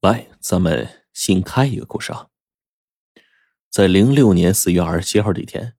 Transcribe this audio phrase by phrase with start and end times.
[0.00, 2.28] 来，咱们新开一个故事啊。
[3.68, 5.74] 在零六年四月二十七号这天，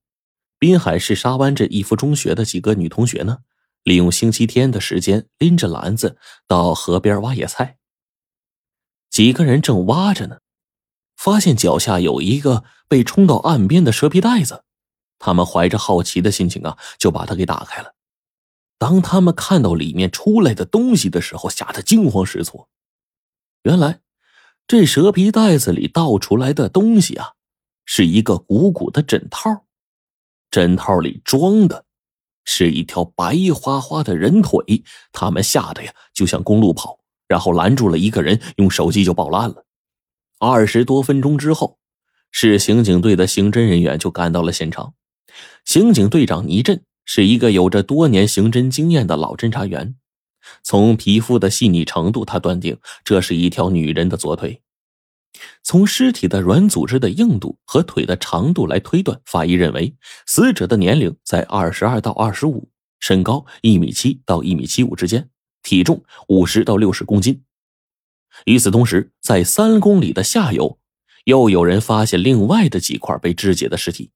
[0.60, 3.40] 滨海市沙湾镇一福中学的几个女同学呢，
[3.82, 7.80] 利用星期天的时间，拎着篮子到河边挖野菜。
[9.10, 10.42] 几个人正挖着呢，
[11.18, 14.64] 发现脚下有一个被冲到岸边的蛇皮袋子，
[15.18, 17.96] 他们怀着好奇的心情啊，就把它给打开了。
[18.78, 22.70] 当他们看到里面出来的东西的时候，吓得惊慌失措。
[23.64, 24.02] 原来。
[24.72, 27.34] 这蛇皮袋子里倒出来的东西啊，
[27.84, 29.66] 是一个鼓鼓的枕套，
[30.50, 31.84] 枕套里装的
[32.46, 34.82] 是一条白花花的人腿。
[35.12, 39.66] 他们吓得呀，就向公路跑，然后拦住了一个人，用手机就报了案了。
[40.40, 41.78] 二十多分钟之后，
[42.32, 44.94] 市刑警队的刑侦人员就赶到了现场。
[45.66, 49.98] 刑警队长倪震是一个有着多年刑侦经验的老侦查员。
[50.64, 54.62] 从皮肤的细腻程度，他断定这是一条女人的左腿。
[55.64, 65.30] 从尸体的软组织的硬度和腿的长度来推断，法医认为死者的年龄在二十二到二十五，身高一米七到一米七五之间，
[65.64, 67.44] 体重五十到六十公斤。
[68.46, 70.80] 与此同时，在三公里的下游，
[71.26, 74.12] 又有人发现另外的几块被肢解的尸体，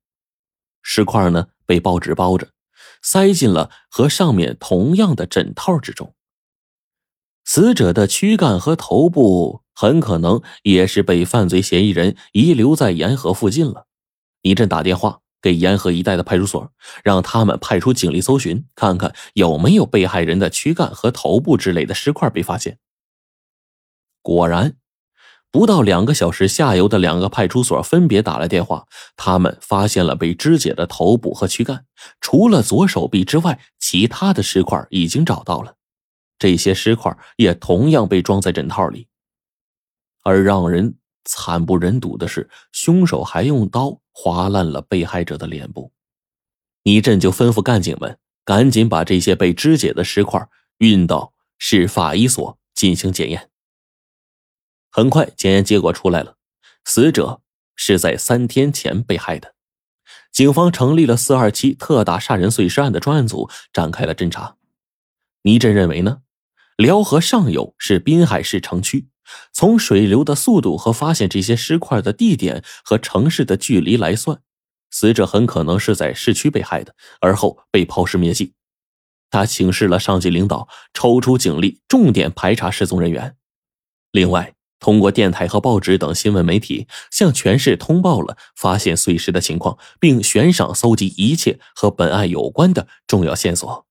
[0.81, 2.49] 尸块呢被报纸包着，
[3.05, 6.15] 塞进了和上面同样的枕套之中。
[7.43, 13.85] 死者的躯干和头部很可能也是被犯罪嫌疑人遗留在沿河附近了。
[14.41, 16.71] 倪震打电话给沿河一带的派出所，
[17.03, 22.79] 让他们派出警力搜寻，看看有没有被害人的躯干和头部之类的尸块被发现。
[24.23, 24.75] 果然，
[25.51, 31.85] 不到两个小时，下游的两个派出所分别打来电话，他们发现了被肢解的头部和躯干，
[32.19, 35.75] 除了左手臂之外，其他的尸块已经找到了。
[36.37, 39.07] 这些尸块也同样被装在枕套里，
[40.23, 45.93] 而让人惨不忍睹的是，凶手还用刀划烂了被害者的脸部。
[46.83, 50.45] 倪震就吩咐干警们赶紧把这些被肢解的尸块
[50.79, 53.49] 运到市法医所进行检验。
[54.95, 56.37] 很快，检验结果出来了，
[56.85, 57.41] 死者
[57.75, 59.53] 是在三天前被害的。
[60.31, 64.55] 警方成立了四二七特大杀人碎尸案的专案组，展开了侦查。
[65.41, 66.19] 倪震认为呢？
[66.77, 69.09] 辽河上游是滨海市城区，
[69.51, 74.39] 从水流的速度和发现这些尸块的地点和城市的距离来算，
[74.91, 78.53] 死者很可能是在市区被害的，而后被抛尸灭迹。
[79.29, 83.35] 他请示了上级领导，抽出警力，重点排查失踪人员。
[84.11, 93.85] 另外，通过电台和报纸等新闻媒体，向全市通报了发现碎尸的情况，并悬赏搜集一切和本案有关的重要线索。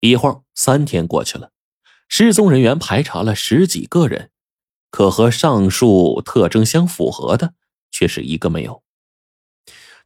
[0.00, 1.50] 一晃三天过去了，
[2.08, 4.30] 失踪人员排查了十几个人，
[4.90, 7.54] 可和上述特征相符合的
[7.90, 8.82] 却是一个没有。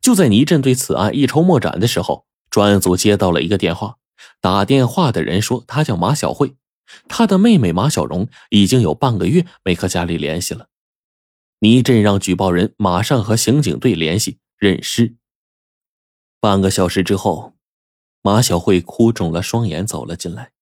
[0.01, 3.97] 就在倪震对此案一筹莫展的时候，专案组接到了一个电话，
[4.41, 6.55] 打电话的人说他叫马小慧，
[7.09, 10.69] 他的妹妹马小荣已经有半个月没和家里联系了。
[11.61, 15.17] 倪震让举报人马上和刑警队联系认尸。
[16.41, 17.55] 半个小时之后。
[18.23, 20.53] 马小慧哭肿了双眼走了进来，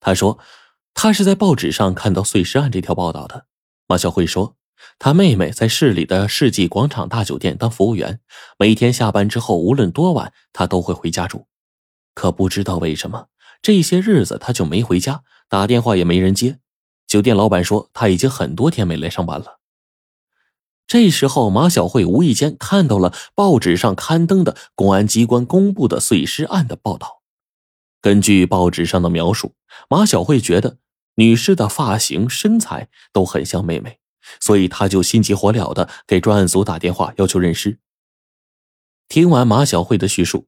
[0.00, 0.38] 她说
[0.94, 3.44] ：“她是在报纸上看到碎尸案这条报道的。”
[3.86, 4.56] 马小慧说
[4.98, 8.20] ：“她妹妹在市里的世纪广场大酒店当服务员，
[8.58, 11.46] 每天下班之后无论多晚，她都会回家住。
[12.14, 13.26] 可不知道为什么
[13.60, 15.22] 这些日子她就没回家，
[15.52, 16.60] 打电话也没人接。
[17.06, 19.60] 酒店老板说他已经很多天没来上班了。”
[20.88, 27.22] 这时候，马小慧无意间看到了报纸上刊登的公安机关公布的碎尸案的报道。
[28.00, 29.54] 根据报纸上的描述，
[29.90, 30.78] 马小慧觉得
[31.16, 33.98] 女尸的发型、身材都很像妹妹，
[34.40, 37.78] 所以她就心急火燎的给专案组打电话，要求认尸。
[39.06, 40.46] 听完马小慧的叙述，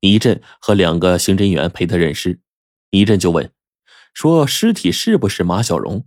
[0.00, 2.40] 倪震和两个刑侦员陪她认尸。
[2.90, 3.52] 倪震就问
[4.16, 6.06] ：“说尸体是不是马小荣？”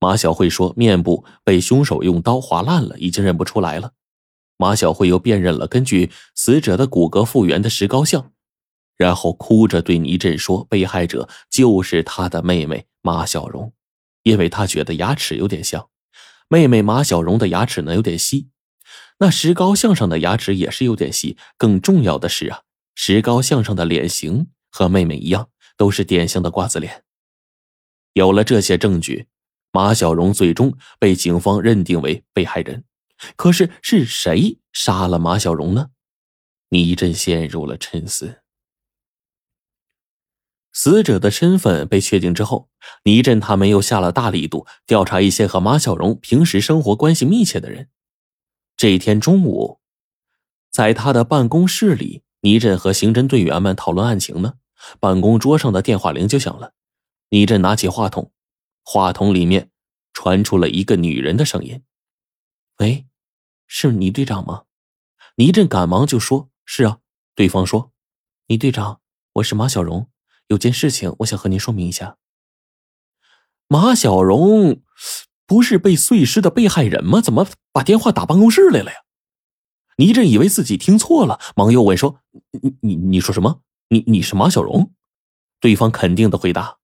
[0.00, 3.92] 马小慧说：“面部被凶手用刀划烂了，已经认不出来了。”
[4.56, 8.32] 马小慧又辨认了根据死者的骨骼复原的石膏像，
[8.96, 13.74] 然后哭着对倪震说：“被害者就是他的妹妹马小荣，
[14.22, 15.90] 因为他觉得牙齿有点像。
[16.48, 18.48] 妹妹马小荣的牙齿呢有点稀，
[19.18, 21.36] 那石膏像上的牙齿也是有点细。
[21.58, 22.62] 更重要的是啊，
[22.94, 27.03] 石膏像上的脸型和妹妹一样，都是典型的瓜子脸。
[28.14, 29.28] 有了这些证据。”
[29.70, 32.84] 马小荣最终被警方认定为被害人，
[33.34, 35.88] 可是是谁杀了马小荣呢？
[36.68, 38.40] 倪震陷入了沉思。
[40.72, 42.68] 死者的身份被确定之后，
[43.02, 47.88] 倪震他们又下了大力度调查一些和马小荣平时生活关系密切的人。
[48.76, 49.80] 这一天中午，
[50.70, 54.54] 在他的办公室里，倪震和刑侦队员们讨论案情呢。
[55.00, 56.74] 办公桌上的电话铃就响了，
[57.34, 58.30] 倪震拿起话筒，
[58.84, 59.72] 话筒里面
[60.12, 61.82] 传出了一个女人的声音
[62.78, 63.08] ：“喂，
[63.66, 64.66] 是倪队长吗？”
[65.34, 67.00] 倪震赶忙就说：“是啊。”
[67.34, 67.90] 对方说
[68.46, 69.00] ：“倪队长，
[69.32, 70.08] 我是马小荣，
[70.46, 72.18] 有件事情我想和您说明一下。”
[73.66, 74.80] 马小荣
[75.44, 77.20] 不是被碎尸的被害人吗？
[77.20, 78.98] 怎么把电话打办公室来了呀？
[79.96, 82.20] 倪震以为自己听错了，忙又问说
[82.62, 83.62] ：“你你你说什么？
[83.88, 84.94] 你你是马小荣？”
[85.58, 86.78] 对方肯定的回答：“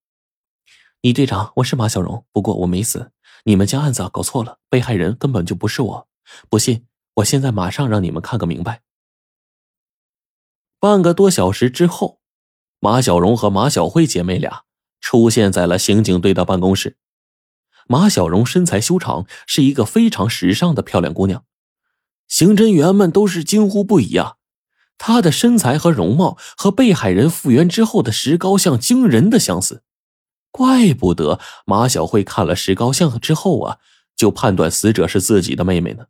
[1.01, 3.11] 李队长，我是马小荣，不过我没死，
[3.45, 6.07] 你们将案子搞错了，被害人根本就不是我。
[6.47, 8.83] 不信，我现在马上让你们看个明白。”
[10.79, 12.19] 半个多小时之后，
[12.79, 14.61] 马小荣和马小慧姐妹俩
[14.99, 16.97] 出现在了刑警队的办公室。
[17.87, 21.43] 马小荣身材修长，是一个非常时尚的漂亮姑娘，
[22.27, 24.35] 刑侦员们都是惊呼不已啊！
[24.99, 29.81] 她的身材和容貌和被害人复原之后的石膏像惊人的相似，
[30.51, 33.77] 怪不得马小慧看了石膏像之后啊，
[34.15, 36.05] 就判断死者是自己的妹妹呢。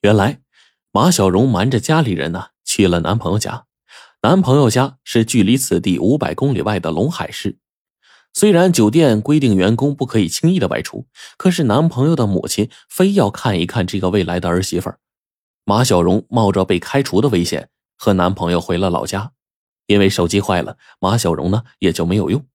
[0.00, 0.40] 原来，
[0.90, 2.46] 马小荣瞒着家里人呢。
[2.64, 3.66] 去了男朋友家，
[4.22, 7.58] 男朋友家是距离此地五百公里外的龙海市。
[8.32, 11.06] 虽然酒店规定员工不可以轻易的外出，
[11.36, 14.98] 可是男朋友的母亲非要看一看这个未来的儿媳妇儿。
[15.64, 17.68] 马小荣冒着被开除的危险
[17.98, 19.32] 和男朋友回了老家，
[19.86, 22.46] 因为手机坏了，马小荣呢也就没有用。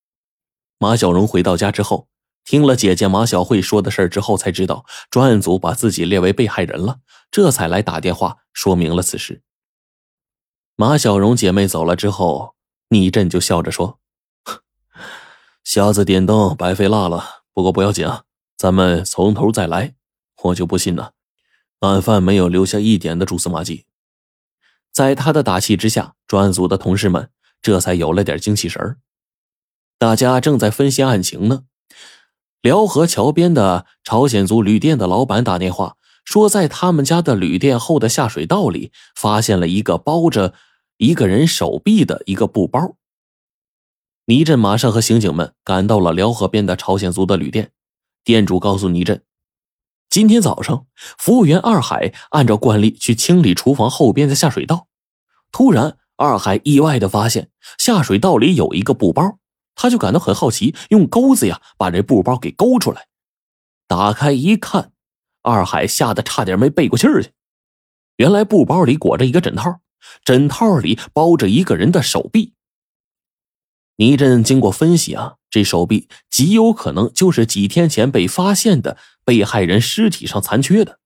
[0.80, 2.08] 马小荣回到家之后，
[2.46, 7.00] 听了姐姐马小慧说的事之后，才知道专案组把自己列为被害人了，
[7.32, 9.42] 这才来打电话说明了此事。
[10.76, 12.56] 马小荣姐妹走了之后，
[12.90, 14.00] 倪震就笑着说
[15.66, 17.42] ：“瞎子点灯，白费蜡了。
[17.52, 18.24] 不过不要紧啊，
[18.56, 19.96] 咱们从头再来。
[20.44, 21.14] 我就不信呢，
[21.80, 23.86] 案犯没有留下一点的蛛丝马迹。”
[24.94, 27.30] 在他的打气之下，专案组的同事们
[27.62, 28.98] 这才有了点精气神儿
[30.00, 31.64] 大家正在分析案情呢，
[32.62, 40.54] 辽河桥边的朝鲜族旅店的老板打电话说，在他们家的旅店后的下水道里发现了一个包着。
[41.00, 42.96] 一个人手臂的一个布包。
[44.26, 47.70] 倪震马上和刑警们赶到了辽河边的朝鲜族的旅店，
[48.24, 49.22] 店主告诉倪震，
[50.10, 50.88] 今天早上
[51.20, 54.88] 服务员二海按照惯例去清理厨房后边的下水道，
[55.52, 59.38] 突然二海意外的发现下水道里有一个布包，
[59.78, 63.08] 他就感到很好奇，用钩子呀把这布包给勾出来，
[63.88, 64.92] 打开一看，
[65.42, 67.32] 二海吓得差点没背过气儿去，
[68.18, 69.80] 原来布包里裹着一个枕套。
[70.24, 72.54] 枕套里包着一个人的手臂。
[73.98, 78.96] 倪震经过分析啊，这手臂极有可能就是几天前被发现的
[79.26, 81.00] 被害人尸体上残缺的，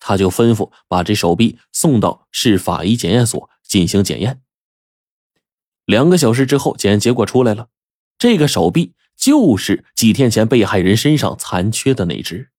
[0.00, 4.42] 他就吩咐把这手臂送到市法医检验所进行检验。
[5.84, 7.68] 两个小时之后，检验结果出来了，
[8.20, 12.50] 这个手臂就是几天前被害人身上残缺的那只。